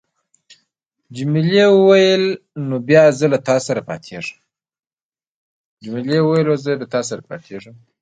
جميلې 1.15 1.65
وويل: 1.73 2.23
نو 2.67 2.75
بیا 2.87 3.03
زه 3.19 3.25
له 3.33 3.39
تا 6.93 7.07
سره 7.09 7.21
پاتېږم. 7.29 7.75